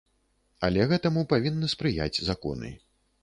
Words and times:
Але 0.67 0.87
гэтаму 0.91 1.25
павінны 1.35 1.69
спрыяць 1.75 2.21
законы. 2.31 2.73